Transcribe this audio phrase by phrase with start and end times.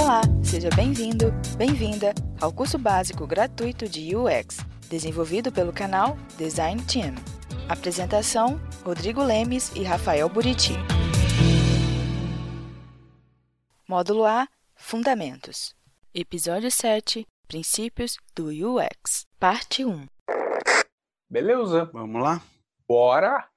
[0.00, 4.58] Olá, seja bem-vindo, bem-vinda ao curso básico gratuito de UX,
[4.88, 7.14] desenvolvido pelo canal Design Team.
[7.68, 10.72] Apresentação: Rodrigo Lemes e Rafael Buriti.
[13.88, 15.74] Módulo A Fundamentos.
[16.14, 19.26] Episódio 7 Princípios do UX.
[19.38, 20.06] Parte 1.
[21.30, 22.40] Beleza, Vamos lá?
[22.86, 23.48] bora!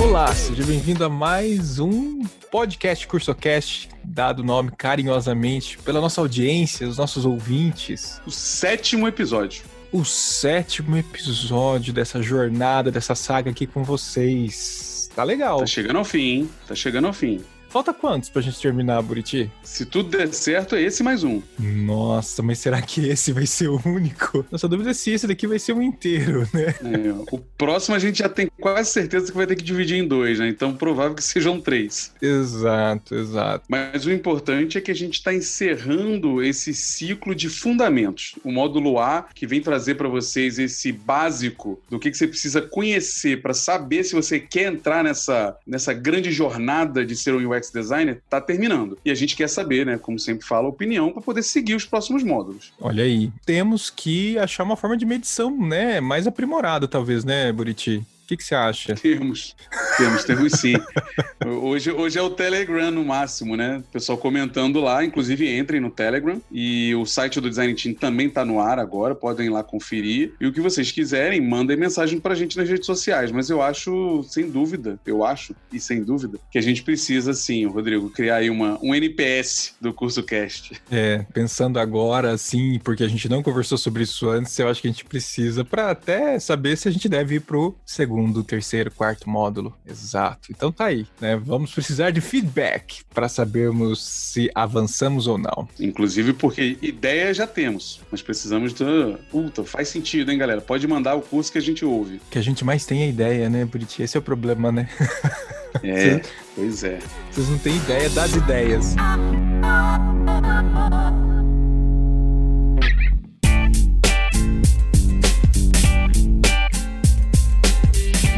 [0.00, 6.86] Olá, seja bem-vindo a mais um podcast CursoCast, dado o nome carinhosamente pela nossa audiência,
[6.86, 8.20] os nossos ouvintes.
[8.24, 9.64] O sétimo episódio.
[9.92, 15.10] O sétimo episódio dessa jornada, dessa saga aqui com vocês.
[15.16, 15.58] Tá legal.
[15.58, 16.50] Tá chegando ao fim, hein?
[16.66, 17.44] Tá chegando ao fim.
[17.68, 19.50] Falta quantos pra gente terminar, Buriti?
[19.62, 21.42] Se tudo der certo, é esse mais um.
[21.58, 24.44] Nossa, mas será que esse vai ser o único?
[24.50, 26.74] Nossa dúvida é se esse daqui vai ser um inteiro, né?
[26.82, 30.08] É, o próximo a gente já tem quase certeza que vai ter que dividir em
[30.08, 30.48] dois, né?
[30.48, 32.12] Então provável que sejam três.
[32.22, 33.66] Exato, exato.
[33.68, 38.34] Mas o importante é que a gente está encerrando esse ciclo de fundamentos.
[38.42, 42.62] O módulo A, que vem trazer para vocês esse básico do que, que você precisa
[42.62, 47.57] conhecer para saber se você quer entrar nessa, nessa grande jornada de ser um UX
[47.72, 48.98] designer, tá terminando.
[49.04, 51.84] E a gente quer saber, né, como sempre fala, a opinião para poder seguir os
[51.84, 52.72] próximos módulos.
[52.80, 53.30] Olha aí.
[53.44, 56.00] Temos que achar uma forma de medição, né?
[56.00, 58.04] Mais aprimorada, talvez, né, Buriti?
[58.28, 58.94] O que, que você acha?
[58.94, 59.56] Temos,
[59.96, 60.74] temos, temos sim.
[61.46, 63.78] Hoje, hoje é o Telegram no máximo, né?
[63.78, 66.42] O pessoal comentando lá, inclusive entrem no Telegram.
[66.50, 70.34] E o site do Design Team também tá no ar agora, podem ir lá conferir.
[70.38, 73.30] E o que vocês quiserem, mandem mensagem pra gente nas redes sociais.
[73.30, 77.64] Mas eu acho, sem dúvida, eu acho, e sem dúvida, que a gente precisa sim,
[77.64, 80.72] Rodrigo, criar aí uma, um NPS do curso Cast.
[80.90, 84.88] É, pensando agora, assim, porque a gente não conversou sobre isso antes, eu acho que
[84.88, 89.28] a gente precisa para até saber se a gente deve ir pro segundo, terceiro, quarto
[89.28, 89.74] módulo.
[89.86, 90.50] Exato.
[90.50, 91.36] Então tá aí, né?
[91.36, 95.68] Vamos precisar de feedback para sabermos se avançamos ou não.
[95.78, 98.84] Inclusive porque ideia já temos, mas precisamos de.
[99.30, 100.60] Puta, faz sentido, hein, galera?
[100.60, 102.20] Pode mandar o curso que a gente ouve.
[102.30, 104.02] Que a gente mais tem a ideia, né, Buriti?
[104.02, 104.88] Esse é o problema, né?
[105.82, 106.20] É,
[106.54, 106.98] pois é.
[107.30, 108.96] Vocês não têm ideia das ideias.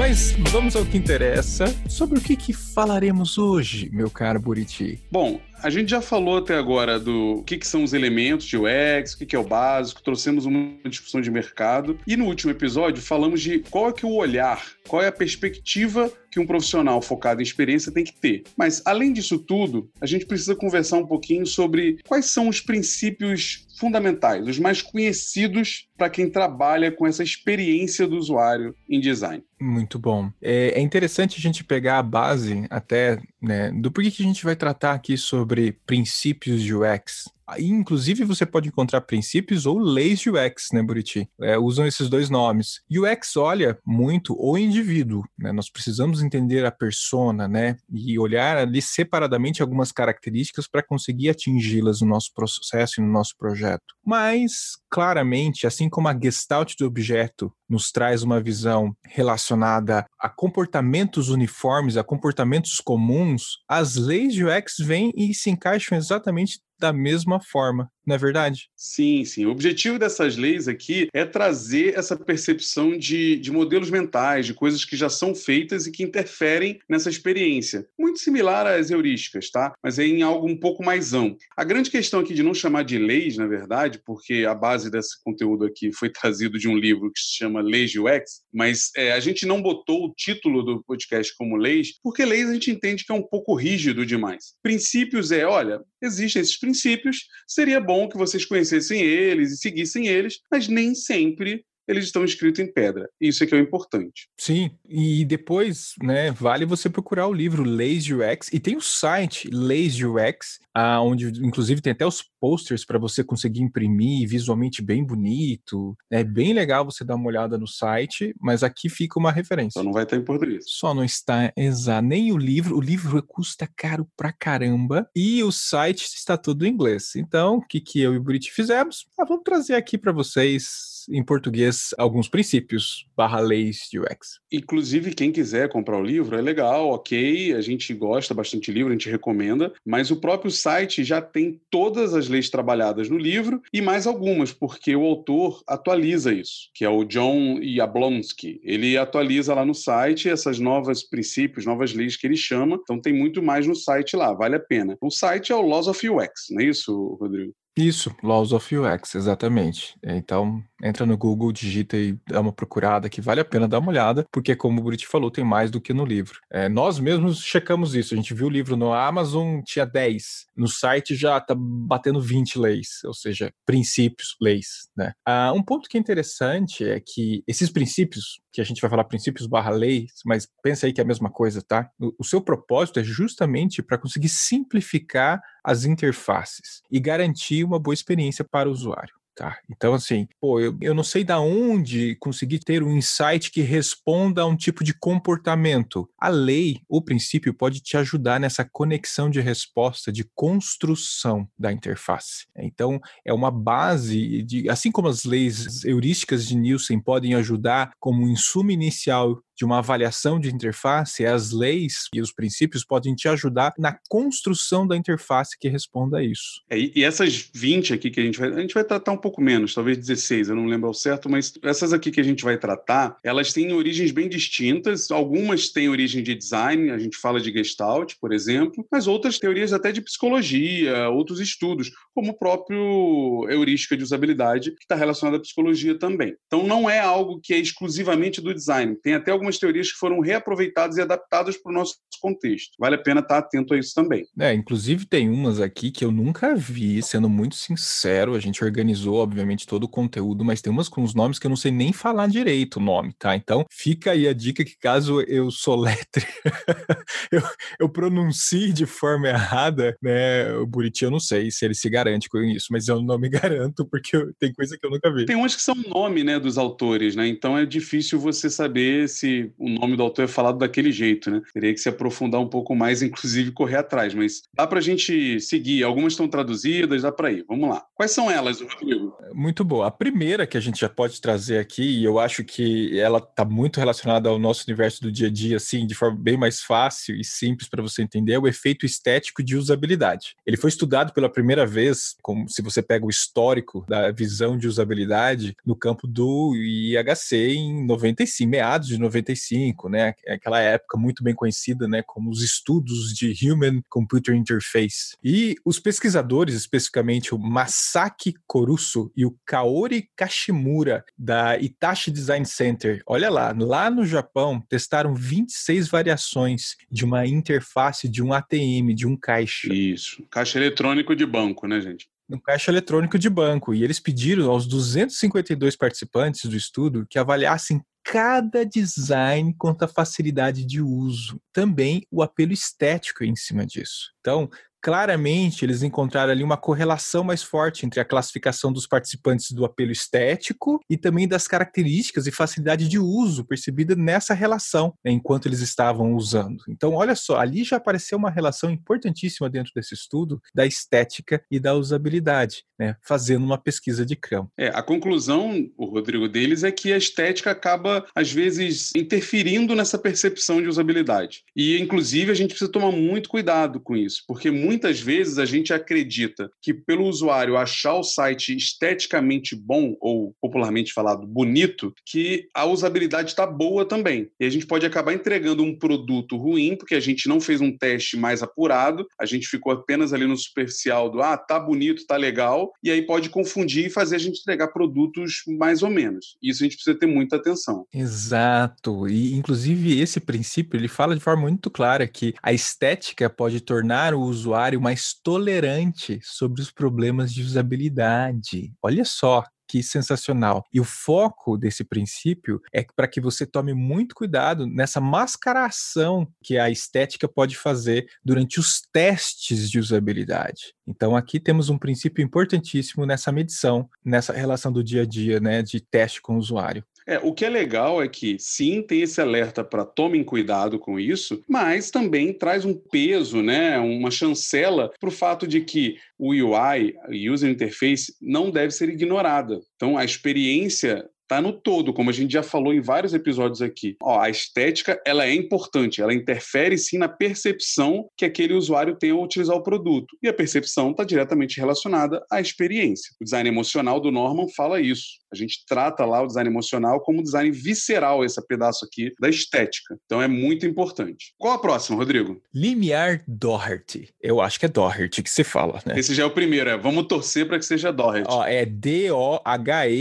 [0.01, 1.67] Mas vamos ao que interessa.
[1.87, 4.99] Sobre o que, que falaremos hoje, meu caro Buriti?
[5.13, 9.13] Bom, a gente já falou até agora do que, que são os elementos de UX,
[9.13, 11.99] o que, que é o básico, trouxemos uma discussão de mercado.
[12.07, 15.13] E no último episódio falamos de qual é que é o olhar, qual é a
[15.13, 18.45] perspectiva que um profissional focado em experiência tem que ter.
[18.57, 23.67] Mas, além disso tudo, a gente precisa conversar um pouquinho sobre quais são os princípios
[23.79, 29.43] fundamentais, os mais conhecidos para quem trabalha com essa experiência do usuário em design.
[29.59, 30.31] Muito bom.
[30.41, 34.45] É, é interessante a gente pegar a base até né, do porquê que a gente
[34.45, 35.50] vai tratar aqui sobre
[35.87, 37.31] princípios de UX.
[37.59, 41.29] Inclusive, você pode encontrar princípios ou leis de UX, né, Buriti?
[41.41, 42.81] É, usam esses dois nomes.
[42.91, 45.53] UX olha muito o indivíduo, né?
[45.53, 47.77] Nós precisamos entender a persona, né?
[47.93, 53.35] E olhar ali separadamente algumas características para conseguir atingi-las no nosso processo e no nosso
[53.39, 53.83] projeto.
[54.05, 61.29] Mas, claramente, assim como a gestalt do objeto nos traz uma visão relacionada a comportamentos
[61.29, 67.41] uniformes, a comportamentos comuns, as leis de UX vêm e se encaixam exatamente da mesma
[67.41, 68.69] forma, não é verdade?
[68.75, 69.47] Sim, sim.
[69.47, 74.85] O objetivo dessas leis aqui é trazer essa percepção de, de modelos mentais, de coisas
[74.85, 77.87] que já são feitas e que interferem nessa experiência.
[77.99, 79.73] Muito similar às heurísticas, tá?
[79.83, 81.39] Mas é em algo um pouco mais amplo.
[81.57, 85.23] A grande questão aqui de não chamar de leis, na verdade, porque a base desse
[85.23, 89.13] conteúdo aqui foi trazido de um livro que se chama Leis de UX, mas é,
[89.13, 93.05] a gente não botou o título do podcast como leis, porque leis a gente entende
[93.05, 94.55] que é um pouco rígido demais.
[94.63, 100.41] Princípios é, olha, existem esses princípios, seria bom que vocês conhecessem eles e seguissem eles,
[100.51, 103.09] mas nem sempre eles estão escritos em pedra.
[103.21, 104.29] Isso é que é o importante.
[104.39, 108.81] Sim, e depois, né, vale você procurar o livro Leis de UX e tem o
[108.81, 114.29] site Leis de UX, ah, onde inclusive tem até os posters para você conseguir imprimir
[114.29, 115.97] visualmente bem bonito.
[116.11, 119.81] É bem legal você dar uma olhada no site, mas aqui fica uma referência.
[119.81, 120.65] Só não vai estar em português.
[120.67, 122.07] Só não está exato.
[122.07, 122.77] Nem o livro.
[122.77, 125.09] O livro custa caro pra caramba.
[125.15, 127.15] E o site está todo em inglês.
[127.17, 129.07] Então, o que, que eu e o Buriti fizemos?
[129.19, 134.41] Ah, vamos trazer aqui para vocês em português alguns princípios barra leis de UX.
[134.53, 138.91] Inclusive, quem quiser comprar o livro é legal, ok, a gente gosta bastante de livro,
[138.91, 143.63] a gente recomenda, mas o próprio site já tem todas as leis trabalhadas no livro
[143.73, 148.61] e mais algumas, porque o autor atualiza isso, que é o John Yablonsky.
[148.63, 153.13] Ele atualiza lá no site essas novas princípios, novas leis que ele chama, então tem
[153.13, 154.97] muito mais no site lá, vale a pena.
[155.01, 157.55] O site é o Laws of UX, não é isso, Rodrigo?
[157.77, 159.95] Isso, Laws of UX, exatamente.
[160.05, 163.91] Então, entra no Google, digita e dá uma procurada que vale a pena dar uma
[163.91, 166.41] olhada, porque como o Buriti falou, tem mais do que no livro.
[166.51, 170.67] É, nós mesmos checamos isso, a gente viu o livro no Amazon, tinha 10, no
[170.67, 175.13] site já tá batendo 20 leis, ou seja, princípios, leis, né?
[175.25, 179.05] Ah, um ponto que é interessante é que esses princípios, que a gente vai falar
[179.05, 181.91] princípios barra leis, mas pensa aí que é a mesma coisa, tá?
[182.01, 187.95] O, o seu propósito é justamente para conseguir simplificar as interfaces e garantir uma boa
[187.95, 189.20] experiência para o usuário.
[189.41, 189.57] Tá?
[189.71, 194.43] Então, assim, pô, eu, eu não sei da onde conseguir ter um insight que responda
[194.43, 196.07] a um tipo de comportamento.
[196.21, 202.49] A lei, o princípio, pode te ajudar nessa conexão de resposta, de construção da interface.
[202.55, 208.29] Então, é uma base de, assim como as leis heurísticas de Nielsen podem ajudar como
[208.29, 213.75] insumo inicial de uma avaliação de interface, as leis e os princípios podem te ajudar
[213.79, 216.63] na construção da interface que responda a isso.
[216.71, 219.43] É, e essas 20 aqui que a gente vai, a gente vai tratar um pouco
[219.43, 222.57] menos, talvez 16, eu não lembro ao certo, mas essas aqui que a gente vai
[222.57, 227.53] tratar, elas têm origens bem distintas, algumas têm origem de design, a gente fala de
[227.53, 233.95] Gestalt, por exemplo, mas outras teorias até de psicologia, outros estudos, como o próprio heurística
[233.95, 236.35] de usabilidade, que está relacionado à psicologia também.
[236.47, 239.99] Então não é algo que é exclusivamente do design, tem até algumas algumas teorias que
[239.99, 242.73] foram reaproveitadas e adaptadas para o nosso contexto.
[242.79, 244.27] Vale a pena estar atento a isso também.
[244.39, 249.17] É, inclusive tem umas aqui que eu nunca vi, sendo muito sincero, a gente organizou,
[249.17, 251.93] obviamente, todo o conteúdo, mas tem umas com os nomes que eu não sei nem
[251.93, 253.35] falar direito o nome, tá?
[253.35, 256.27] Então, fica aí a dica que caso eu soletre,
[257.33, 257.43] eu,
[257.81, 262.29] eu pronuncie de forma errada, né, o Buriti, eu não sei se ele se garante
[262.29, 265.25] com isso, mas eu não me garanto, porque eu, tem coisa que eu nunca vi.
[265.25, 267.27] Tem umas que são nome, né, dos autores, né?
[267.27, 271.43] Então é difícil você saber se o nome do autor é falado daquele jeito, né?
[271.53, 275.41] Teria que se aprofundar um pouco mais, inclusive correr atrás, mas dá para a gente
[275.41, 275.83] seguir.
[275.83, 277.45] Algumas estão traduzidas, dá para ir.
[277.49, 277.85] Vamos lá.
[277.95, 279.17] Quais são elas, Rodrigo?
[279.33, 279.87] Muito boa.
[279.87, 283.45] A primeira que a gente já pode trazer aqui, e eu acho que ela está
[283.45, 287.17] muito relacionada ao nosso universo do dia a dia, assim, de forma bem mais fácil
[287.17, 290.35] e simples para você entender, é o efeito estético de usabilidade.
[290.47, 294.67] Ele foi estudado pela primeira vez, como se você pega o histórico da visão de
[294.67, 300.15] usabilidade no campo do IHC em 95, meados de 95 95, né?
[300.29, 305.17] Aquela época muito bem conhecida, né, como os estudos de Human Computer Interface.
[305.23, 313.03] E os pesquisadores, especificamente o Masaki Koruso e o Kaori Kashimura da Itachi Design Center,
[313.07, 319.07] olha lá, lá no Japão testaram 26 variações de uma interface de um ATM, de
[319.07, 319.73] um caixa.
[319.73, 322.09] Isso, caixa eletrônico de banco, né, gente?
[322.31, 323.75] No caixa eletrônico de banco.
[323.75, 330.65] E eles pediram aos 252 participantes do estudo que avaliassem cada design quanto à facilidade
[330.65, 331.41] de uso.
[331.53, 334.13] Também o apelo estético em cima disso.
[334.21, 334.49] Então,
[334.81, 339.93] claramente eles encontraram ali uma correlação mais forte entre a classificação dos participantes do apelo
[339.93, 345.61] estético e também das características e facilidade de uso percebida nessa relação né, enquanto eles
[345.61, 346.63] estavam usando.
[346.69, 351.59] Então, olha só, ali já apareceu uma relação importantíssima dentro desse estudo da estética e
[351.59, 354.51] da usabilidade, né, fazendo uma pesquisa de campo.
[354.59, 359.99] É, a conclusão, o Rodrigo, deles é que a estética acaba, às vezes, interferindo nessa
[359.99, 361.43] percepção de usabilidade.
[361.55, 365.73] E, inclusive, a gente precisa tomar muito cuidado com isso, porque muitas vezes a gente
[365.73, 372.65] acredita que pelo usuário achar o site esteticamente bom, ou popularmente falado bonito, que a
[372.65, 374.31] usabilidade está boa também.
[374.39, 377.77] E a gente pode acabar entregando um produto ruim, porque a gente não fez um
[377.77, 382.17] teste mais apurado, a gente ficou apenas ali no superficial do ah, tá bonito, tá
[382.17, 386.37] legal, e aí pode confundir e fazer a gente entregar produtos mais ou menos.
[386.41, 387.87] Isso a gente precisa ter muita atenção.
[387.93, 389.09] Exato.
[389.09, 394.15] E inclusive esse princípio ele fala de forma muito clara que a estética pode tornar
[394.15, 398.73] o usuário usuário mais tolerante sobre os problemas de usabilidade.
[398.83, 400.65] Olha só, que sensacional.
[400.73, 406.59] E o foco desse princípio é para que você tome muito cuidado nessa mascaração que
[406.59, 410.75] a estética pode fazer durante os testes de usabilidade.
[410.85, 415.63] Então aqui temos um princípio importantíssimo nessa medição, nessa relação do dia a dia, né,
[415.63, 416.85] de teste com o usuário.
[417.11, 420.97] É, o que é legal é que sim, tem esse alerta para tomem cuidado com
[420.97, 426.29] isso, mas também traz um peso, né, uma chancela para o fato de que o
[426.29, 426.95] UI,
[427.29, 429.61] User Interface, não deve ser ignorada.
[429.75, 433.97] Então, a experiência tá no todo, como a gente já falou em vários episódios aqui.
[434.03, 439.13] Ó, a estética, ela é importante, ela interfere sim na percepção que aquele usuário tem
[439.13, 440.17] ao utilizar o produto.
[440.21, 443.15] E a percepção está diretamente relacionada à experiência.
[443.21, 445.21] O design emocional do Norman fala isso.
[445.33, 449.97] A gente trata lá o design emocional como design visceral, esse pedaço aqui da estética.
[450.07, 451.33] Então é muito importante.
[451.39, 452.43] Qual a próxima, Rodrigo?
[452.53, 454.09] Limiar Doherty.
[454.21, 455.97] Eu acho que é Doherty que se fala, né?
[455.97, 456.77] Esse já é o primeiro, é.
[456.77, 458.27] Vamos torcer para que seja Doherty.
[458.29, 460.01] Ó, é D-O-H-E-R-T-Y.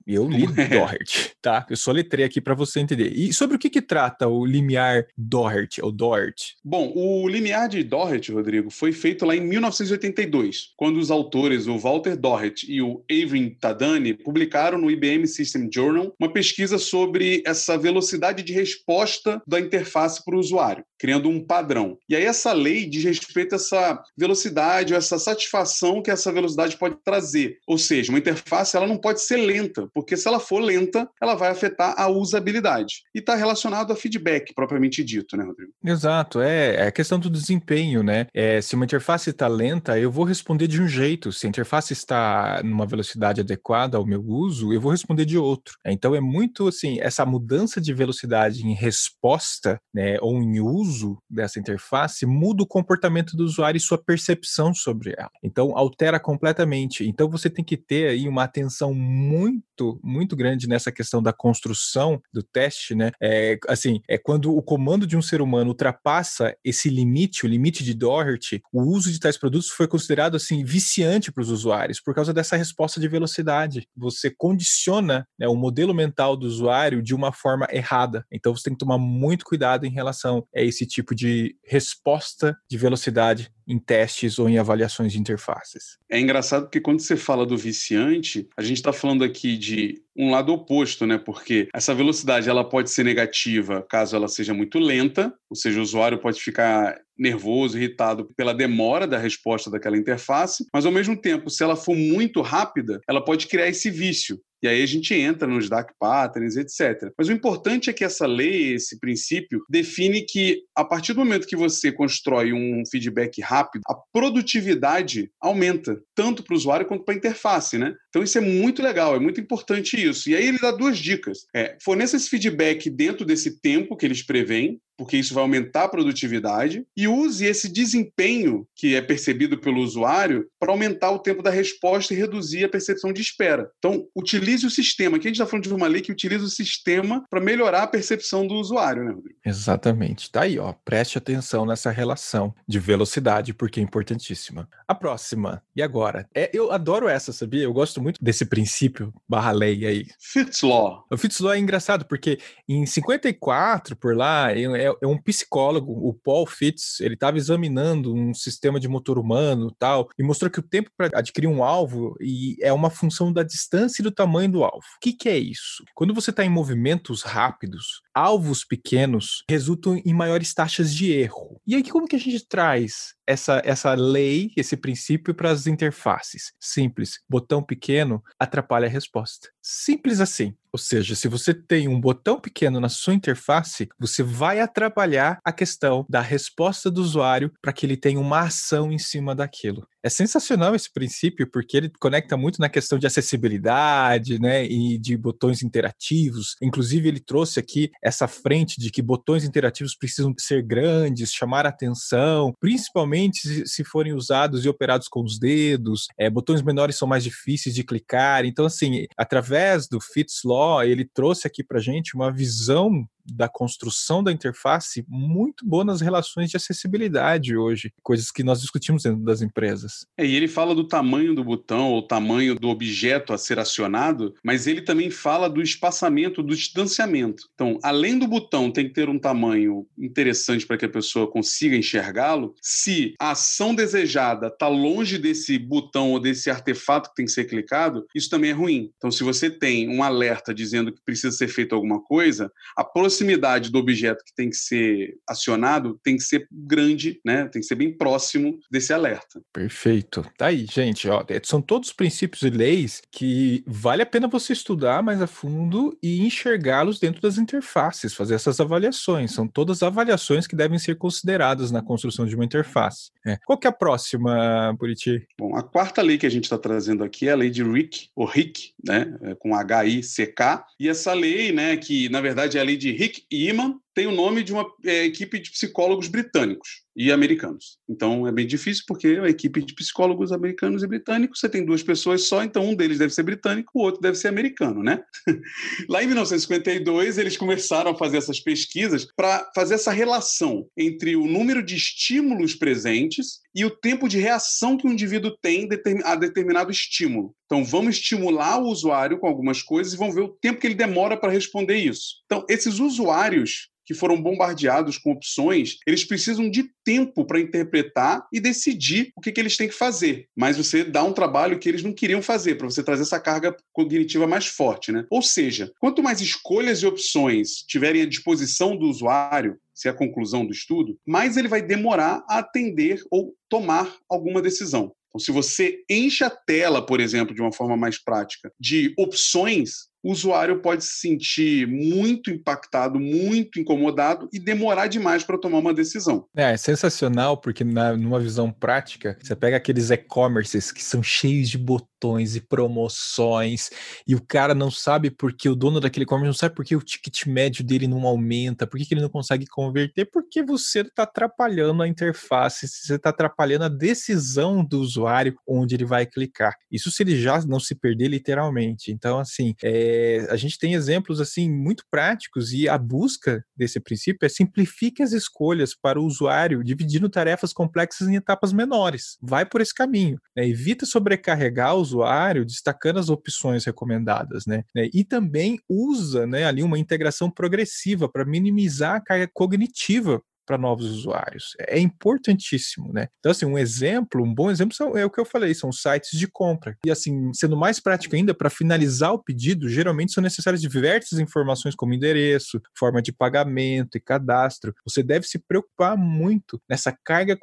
[0.11, 0.45] E eu li.
[0.67, 1.65] Doherty, tá?
[1.69, 3.13] Eu só letrei aqui para você entender.
[3.15, 6.57] E sobre o que, que trata o limiar Doherty, ou Doherty?
[6.61, 11.77] Bom, o limiar de Doherty, Rodrigo, foi feito lá em 1982, quando os autores, o
[11.77, 17.77] Walter Doherty e o Avrin Tadani, publicaram no IBM System Journal uma pesquisa sobre essa
[17.77, 21.97] velocidade de resposta da interface para o usuário, criando um padrão.
[22.09, 26.75] E aí essa lei diz respeito a essa velocidade, ou essa satisfação que essa velocidade
[26.75, 27.59] pode trazer.
[27.65, 31.35] Ou seja, uma interface ela não pode ser lenta, porque se ela for lenta, ela
[31.35, 33.03] vai afetar a usabilidade.
[33.13, 35.71] E está relacionado a feedback, propriamente dito, né, Rodrigo?
[35.83, 38.25] Exato, é, é a questão do desempenho, né?
[38.33, 41.31] É, se uma interface está lenta, eu vou responder de um jeito.
[41.31, 45.75] Se a interface está numa velocidade adequada ao meu uso, eu vou responder de outro.
[45.85, 51.59] Então é muito assim, essa mudança de velocidade em resposta, né, ou em uso dessa
[51.59, 55.31] interface muda o comportamento do usuário e sua percepção sobre ela.
[55.43, 57.07] Então altera completamente.
[57.07, 62.21] Então você tem que ter aí uma atenção muito muito, grande nessa questão da construção
[62.33, 63.11] do teste, né?
[63.21, 67.83] É, assim, é quando o comando de um ser humano ultrapassa esse limite, o limite
[67.83, 72.13] de Doherty, o uso de tais produtos foi considerado assim viciante para os usuários por
[72.13, 73.87] causa dessa resposta de velocidade.
[73.95, 78.25] Você condiciona né, o modelo mental do usuário de uma forma errada.
[78.31, 82.77] Então você tem que tomar muito cuidado em relação a esse tipo de resposta de
[82.77, 85.97] velocidade em testes ou em avaliações de interfaces.
[86.09, 90.29] É engraçado porque quando você fala do viciante, a gente está falando aqui de um
[90.31, 91.17] lado oposto, né?
[91.17, 95.83] Porque essa velocidade ela pode ser negativa caso ela seja muito lenta, ou seja, o
[95.83, 101.49] usuário pode ficar nervoso, irritado pela demora da resposta daquela interface, mas ao mesmo tempo,
[101.49, 104.39] se ela for muito rápida, ela pode criar esse vício.
[104.61, 107.11] E aí a gente entra nos dark patterns, etc.
[107.17, 111.47] Mas o importante é que essa lei, esse princípio, define que a partir do momento
[111.47, 117.13] que você constrói um feedback rápido, a produtividade aumenta, tanto para o usuário quanto para
[117.13, 117.93] a interface, né?
[118.09, 120.29] Então isso é muito legal, é muito importante isso.
[120.29, 121.45] E aí ele dá duas dicas.
[121.55, 125.89] É, forneça esse feedback dentro desse tempo que eles preveem, porque isso vai aumentar a
[125.89, 131.49] produtividade, e use esse desempenho que é percebido pelo usuário para aumentar o tempo da
[131.49, 133.67] resposta e reduzir a percepção de espera.
[133.79, 135.17] Então, utilize o sistema.
[135.17, 137.87] Aqui a gente está falando de uma lei que utiliza o sistema para melhorar a
[137.87, 139.39] percepção do usuário, né, Rodrigo?
[139.43, 140.31] Exatamente.
[140.31, 140.71] Tá aí, ó.
[140.85, 144.69] Preste atenção nessa relação de velocidade, porque é importantíssima.
[144.87, 145.63] A próxima.
[145.75, 146.29] E agora?
[146.35, 147.63] É, eu adoro essa, sabia?
[147.63, 150.05] Eu gosto muito desse princípio barra lei aí.
[150.19, 151.07] Fitts Law.
[151.09, 152.37] O Fitts Law é engraçado, porque
[152.69, 158.33] em 54, por lá, é, é um psicólogo, o Paul Fitts, ele estava examinando um
[158.33, 162.57] sistema de motor humano tal, e mostrou que o tempo para adquirir um alvo e
[162.61, 164.85] é uma função da distância e do tamanho do alvo.
[164.97, 165.83] O que, que é isso?
[165.95, 171.59] Quando você está em movimentos rápidos, alvos pequenos resultam em maiores taxas de erro.
[171.65, 176.53] E aí, como que a gente traz essa, essa lei, esse princípio para as interfaces?
[176.59, 177.19] Simples.
[177.29, 179.49] Botão pequeno atrapalha a resposta.
[179.61, 180.55] Simples assim.
[180.73, 185.51] Ou seja, se você tem um botão pequeno na sua interface, você vai atrapalhar a
[185.51, 189.85] questão da resposta do usuário para que ele tenha uma ação em cima daquilo.
[190.03, 195.15] É sensacional esse princípio porque ele conecta muito na questão de acessibilidade, né, e de
[195.15, 196.55] botões interativos.
[196.61, 202.53] Inclusive ele trouxe aqui essa frente de que botões interativos precisam ser grandes, chamar atenção,
[202.59, 206.07] principalmente se forem usados e operados com os dedos.
[206.17, 208.45] É, botões menores são mais difíceis de clicar.
[208.45, 214.23] Então, assim, através do Fitts Law, ele trouxe aqui para gente uma visão da construção
[214.23, 219.41] da interface muito boa nas relações de acessibilidade hoje, coisas que nós discutimos dentro das
[219.41, 220.05] empresas.
[220.17, 224.33] É, e ele fala do tamanho do botão, ou tamanho do objeto a ser acionado,
[224.43, 227.47] mas ele também fala do espaçamento, do distanciamento.
[227.53, 231.75] Então, além do botão tem que ter um tamanho interessante para que a pessoa consiga
[231.75, 237.31] enxergá-lo, se a ação desejada está longe desse botão ou desse artefato que tem que
[237.31, 238.91] ser clicado, isso também é ruim.
[238.97, 243.69] Então, se você tem um alerta dizendo que precisa ser feito alguma coisa, a proximidade
[243.69, 247.47] do objeto que tem que ser acionado tem que ser grande, né?
[247.51, 249.41] Tem que ser bem próximo desse alerta.
[249.51, 250.25] Perfeito.
[250.37, 251.09] Tá aí, gente.
[251.09, 255.27] Ó, é, são todos princípios e leis que vale a pena você estudar mais a
[255.27, 259.33] fundo e enxergá-los dentro das interfaces, fazer essas avaliações.
[259.33, 263.11] São todas avaliações que devem ser consideradas na construção de uma interface.
[263.25, 263.37] É.
[263.45, 265.27] Qual que é a próxima, Buriti?
[265.37, 268.07] Bom, a quarta lei que a gente está trazendo aqui é a lei de Rick,
[268.15, 269.13] ou Rick, né?
[269.21, 270.65] É, com H-I-C-K.
[270.79, 274.11] E essa lei, né, que na verdade é a lei de Rick Eman, tem o
[274.11, 277.77] nome de uma é, equipe de psicólogos britânicos e americanos.
[277.89, 281.65] Então é bem difícil porque é uma equipe de psicólogos americanos e britânicos, você tem
[281.65, 285.01] duas pessoas só, então um deles deve ser britânico, o outro deve ser americano, né?
[285.89, 291.27] Lá em 1952 eles começaram a fazer essas pesquisas para fazer essa relação entre o
[291.27, 295.67] número de estímulos presentes e o tempo de reação que o indivíduo tem
[296.03, 297.35] a determinado estímulo.
[297.45, 300.73] Então, vamos estimular o usuário com algumas coisas e vamos ver o tempo que ele
[300.73, 302.21] demora para responder isso.
[302.25, 308.39] Então, esses usuários que foram bombardeados com opções, eles precisam de tempo para interpretar e
[308.39, 310.27] decidir o que, que eles têm que fazer.
[310.35, 313.55] Mas você dá um trabalho que eles não queriam fazer, para você trazer essa carga
[313.73, 314.91] cognitiva mais forte.
[314.91, 315.05] Né?
[315.09, 319.95] Ou seja, quanto mais escolhas e opções tiverem à disposição do usuário, se é a
[319.95, 324.93] conclusão do estudo, mais ele vai demorar a atender ou tomar alguma decisão.
[325.11, 329.89] Então, se você enche a tela, por exemplo, de uma forma mais prática, de opções,
[330.03, 335.73] o usuário pode se sentir muito impactado, muito incomodado e demorar demais para tomar uma
[335.73, 336.25] decisão.
[336.35, 341.49] É, é sensacional porque na, numa visão prática, você pega aqueles e-commerces que são cheios
[341.49, 343.69] de botões e promoções
[344.07, 347.25] e o cara não sabe porque o dono daquele e-commerce não sabe porque o ticket
[347.27, 351.87] médio dele não aumenta, por que ele não consegue converter, porque você está atrapalhando a
[351.87, 356.55] interface, você está atrapalhando a decisão do usuário onde ele vai clicar.
[356.71, 358.91] Isso se ele já não se perder literalmente.
[358.91, 363.79] Então, assim, é, é, a gente tem exemplos assim muito práticos e a busca desse
[363.79, 369.17] princípio é simplifique as escolhas para o usuário, dividindo tarefas complexas em etapas menores.
[369.21, 370.19] Vai por esse caminho.
[370.35, 370.47] Né?
[370.47, 374.63] Evita sobrecarregar o usuário, destacando as opções recomendadas, né?
[374.93, 380.85] E também usa, né, ali uma integração progressiva para minimizar a carga cognitiva para novos
[380.85, 381.55] usuários.
[381.59, 383.07] É importantíssimo, né?
[383.19, 386.17] Então, assim, um exemplo, um bom exemplo são, é o que eu falei, são sites
[386.17, 386.77] de compra.
[386.85, 391.75] E, assim, sendo mais prático ainda, para finalizar o pedido, geralmente são necessárias diversas informações
[391.75, 394.73] como endereço, forma de pagamento e cadastro.
[394.85, 397.37] Você deve se preocupar muito nessa carga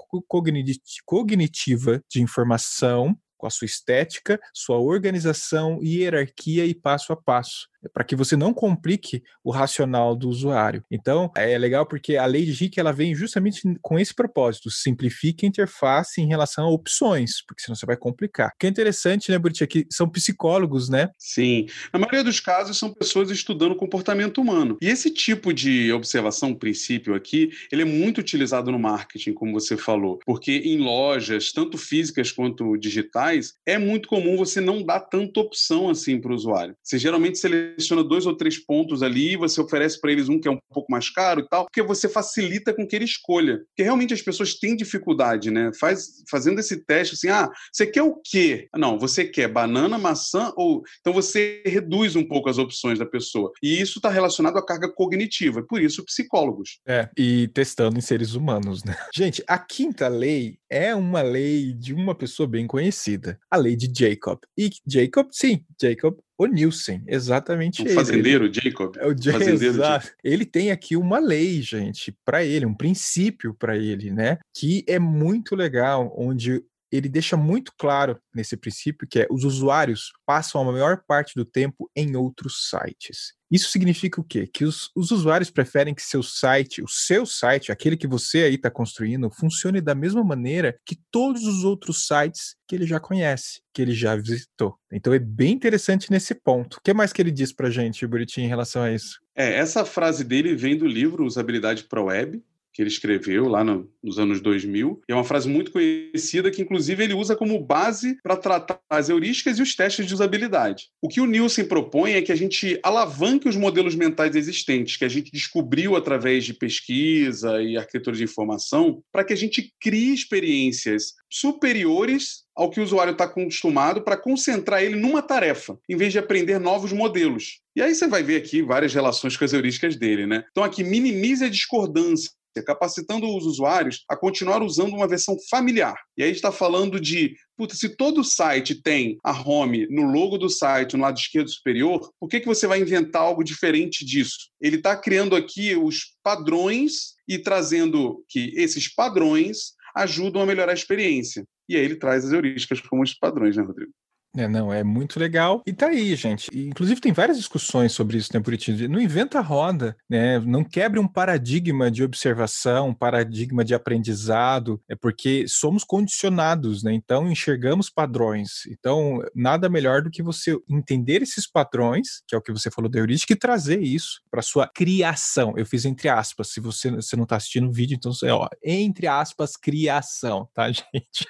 [1.06, 8.04] cognitiva de informação com a sua estética, sua organização, hierarquia e passo a passo para
[8.04, 10.82] que você não complique o racional do usuário.
[10.90, 15.44] Então, é legal porque a lei de Rick ela vem justamente com esse propósito, simplifique
[15.44, 18.48] a interface em relação a opções, porque senão você vai complicar.
[18.48, 21.10] O que é interessante, né, Buriti, é que são psicólogos, né?
[21.18, 21.66] Sim.
[21.92, 24.76] Na maioria dos casos são pessoas estudando comportamento humano.
[24.82, 29.76] E esse tipo de observação, princípio aqui, ele é muito utilizado no marketing, como você
[29.76, 35.40] falou, porque em lojas, tanto físicas quanto digitais, é muito comum você não dar tanta
[35.40, 36.76] opção assim para o usuário.
[36.82, 40.48] Você geralmente seleciona seleciona dois ou três pontos ali, você oferece para eles um que
[40.48, 43.58] é um pouco mais caro e tal, porque você facilita com que ele escolha.
[43.68, 45.70] Porque realmente as pessoas têm dificuldade, né?
[45.78, 48.68] Faz, fazendo esse teste assim, ah, você quer o quê?
[48.76, 50.82] Não, você quer banana, maçã ou.
[51.00, 53.52] Então você reduz um pouco as opções da pessoa.
[53.62, 56.80] E isso está relacionado à carga cognitiva, por isso psicólogos.
[56.86, 58.96] É, e testando em seres humanos, né?
[59.14, 63.90] Gente, a quinta lei é uma lei de uma pessoa bem conhecida, a lei de
[63.94, 64.38] Jacob.
[64.56, 67.94] E Jacob, sim, Jacob o Nielsen, exatamente o ele.
[67.94, 68.96] Fazendeiro Jacob.
[68.96, 70.08] É o fazendeiro Jacob.
[70.22, 74.38] Ele tem aqui uma lei, gente, para ele, um princípio para ele, né?
[74.56, 80.12] Que é muito legal, onde ele deixa muito claro nesse princípio que é os usuários
[80.24, 83.34] passam a maior parte do tempo em outros sites.
[83.50, 84.46] Isso significa o quê?
[84.46, 88.54] Que os, os usuários preferem que seu site, o seu site, aquele que você aí
[88.54, 93.62] está construindo, funcione da mesma maneira que todos os outros sites que ele já conhece,
[93.72, 94.76] que ele já visitou.
[94.92, 96.74] Então é bem interessante nesse ponto.
[96.74, 99.18] O que mais que ele diz para gente, Buritinho, em relação a isso?
[99.34, 102.42] É, essa frase dele vem do livro Usabilidade Pro Web,
[102.78, 105.02] que ele escreveu lá no, nos anos 2000.
[105.08, 109.08] E é uma frase muito conhecida que, inclusive, ele usa como base para tratar as
[109.08, 110.84] heurísticas e os testes de usabilidade.
[111.02, 115.04] O que o Nielsen propõe é que a gente alavanque os modelos mentais existentes, que
[115.04, 120.14] a gente descobriu através de pesquisa e arquitetura de informação, para que a gente crie
[120.14, 126.12] experiências superiores ao que o usuário está acostumado para concentrar ele numa tarefa, em vez
[126.12, 127.60] de aprender novos modelos.
[127.76, 130.44] E aí você vai ver aqui várias relações com as heurísticas dele, né?
[130.50, 132.32] Então aqui minimize a discordância
[132.64, 135.96] capacitando os usuários a continuar usando uma versão familiar.
[136.16, 140.48] E aí está falando de, puta, se todo site tem a home no logo do
[140.48, 144.50] site no lado esquerdo superior, por que, que você vai inventar algo diferente disso?
[144.60, 150.74] Ele está criando aqui os padrões e trazendo que esses padrões ajudam a melhorar a
[150.74, 151.44] experiência.
[151.68, 153.92] E aí ele traz as heurísticas como os padrões, né, Rodrigo?
[154.36, 155.62] É, não, é muito legal.
[155.66, 156.48] E tá aí, gente.
[156.52, 158.86] E, inclusive, tem várias discussões sobre isso, né, Buriti?
[158.86, 160.38] Não inventa roda, né?
[160.40, 166.92] Não quebre um paradigma de observação, um paradigma de aprendizado, é porque somos condicionados, né?
[166.92, 168.66] Então, enxergamos padrões.
[168.70, 172.90] Então, nada melhor do que você entender esses padrões, que é o que você falou
[172.90, 175.54] da heurística, e trazer isso para sua criação.
[175.56, 176.48] Eu fiz entre aspas.
[176.48, 181.26] Se você, você não tá assistindo o vídeo, então, ó, entre aspas, criação, tá, gente?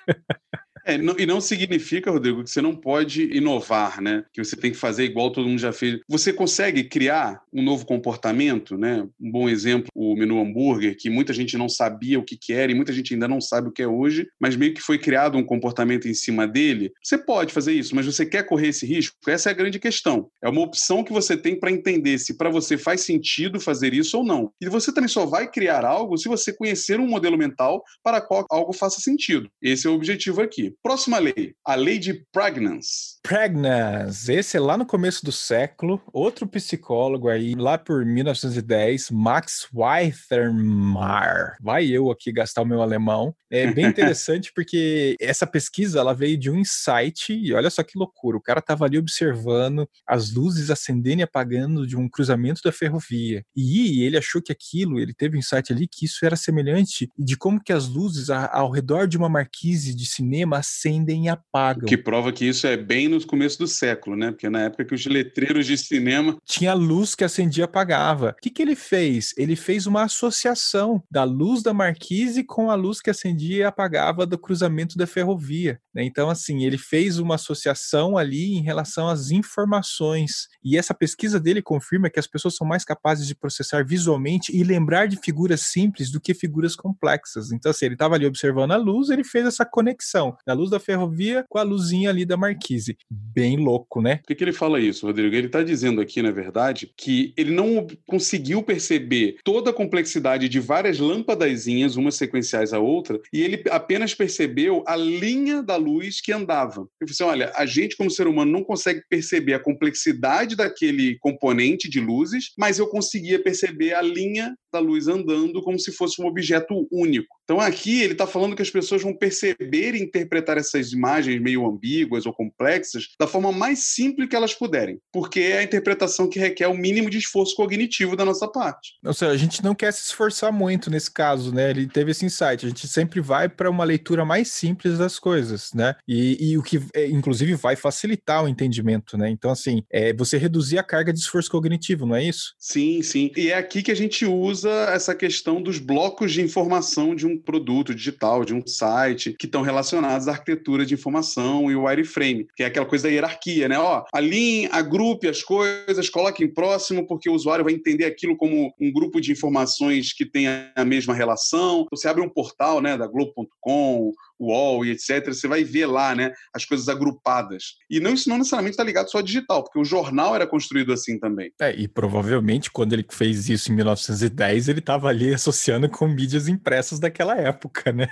[0.88, 4.24] É, e não significa, Rodrigo, que você não pode inovar, né?
[4.32, 6.00] Que você tem que fazer igual todo mundo já fez.
[6.08, 9.06] Você consegue criar um novo comportamento, né?
[9.20, 12.72] Um bom exemplo, o menu hambúrguer, que muita gente não sabia o que, que era
[12.72, 15.36] e muita gente ainda não sabe o que é hoje, mas meio que foi criado
[15.36, 16.90] um comportamento em cima dele.
[17.02, 19.14] Você pode fazer isso, mas você quer correr esse risco?
[19.28, 20.30] Essa é a grande questão.
[20.42, 24.16] É uma opção que você tem para entender se para você faz sentido fazer isso
[24.16, 24.50] ou não.
[24.58, 28.46] E você também só vai criar algo se você conhecer um modelo mental para qual
[28.50, 29.50] algo faça sentido.
[29.60, 30.77] Esse é o objetivo aqui.
[30.82, 33.17] Próxima lei, a lei de Pragnance.
[33.28, 39.68] Pragnance, esse é lá no começo do século, outro psicólogo aí, lá por 1910, Max
[39.70, 41.58] Weithermar.
[41.60, 43.34] Vai eu aqui gastar o meu alemão.
[43.50, 47.98] É bem interessante porque essa pesquisa ela veio de um insight e olha só que
[47.98, 48.38] loucura.
[48.38, 53.44] O cara estava ali observando as luzes acendendo e apagando de um cruzamento da ferrovia.
[53.54, 57.36] E ele achou que aquilo, ele teve um insight ali que isso era semelhante de
[57.36, 61.86] como que as luzes ao redor de uma marquise de cinema acendem e apagam.
[61.86, 64.30] Que prova que isso é bem no começo do século, né?
[64.30, 66.36] Porque na época que os letreiros de cinema.
[66.44, 68.34] Tinha luz que acendia e apagava.
[68.38, 69.34] O que, que ele fez?
[69.36, 74.26] Ele fez uma associação da luz da marquise com a luz que acendia e apagava
[74.26, 75.80] do cruzamento da ferrovia.
[75.94, 76.04] Né?
[76.04, 80.48] Então, assim, ele fez uma associação ali em relação às informações.
[80.64, 84.62] E essa pesquisa dele confirma que as pessoas são mais capazes de processar visualmente e
[84.62, 87.52] lembrar de figuras simples do que figuras complexas.
[87.52, 90.80] Então, assim, ele estava ali observando a luz, ele fez essa conexão da luz da
[90.80, 92.96] ferrovia com a luzinha ali da marquise.
[93.10, 94.16] Bem louco, né?
[94.16, 95.34] Por que, que ele fala isso, Rodrigo?
[95.34, 100.60] Ele está dizendo aqui, na verdade, que ele não conseguiu perceber toda a complexidade de
[100.60, 106.32] várias lâmpadazinhas, umas sequenciais à outra, e ele apenas percebeu a linha da luz que
[106.32, 106.86] andava.
[107.00, 111.16] Ele falou assim: olha, a gente, como ser humano, não consegue perceber a complexidade daquele
[111.18, 116.20] componente de luzes, mas eu conseguia perceber a linha da luz andando como se fosse
[116.20, 117.36] um objeto único.
[117.44, 121.66] Então aqui ele está falando que as pessoas vão perceber e interpretar essas imagens meio
[121.66, 126.38] ambíguas ou complexas da forma mais simples que elas puderem, porque é a interpretação que
[126.38, 128.94] requer o mínimo de esforço cognitivo da nossa parte.
[129.04, 131.70] Ou seja, a gente não quer se esforçar muito nesse caso, né?
[131.70, 132.66] Ele teve esse insight.
[132.66, 135.94] A gente sempre vai para uma leitura mais simples das coisas, né?
[136.06, 139.30] E, e o que, é, inclusive, vai facilitar o entendimento, né?
[139.30, 142.54] Então, assim, é você reduzir a carga de esforço cognitivo, não é isso?
[142.58, 143.30] Sim, sim.
[143.36, 147.38] E é aqui que a gente usa essa questão dos blocos de informação de um
[147.38, 152.46] produto digital, de um site, que estão relacionados à arquitetura de informação e o wireframe,
[152.56, 153.78] que é aquela coisa da hierarquia, né?
[153.78, 158.72] Ó, alinhe, agrupe as coisas, coloque em próximo, porque o usuário vai entender aquilo como
[158.80, 161.86] um grupo de informações que tem a mesma relação.
[161.90, 166.32] Você abre um portal, né, da Globo.com, UOL e etc., você vai ver lá né,
[166.54, 167.76] as coisas agrupadas.
[167.90, 170.92] E não, isso não necessariamente está ligado só a digital, porque o jornal era construído
[170.92, 171.52] assim também.
[171.60, 176.48] É, e provavelmente quando ele fez isso em 1910, ele estava ali associando com mídias
[176.48, 178.08] impressas daquela época, né?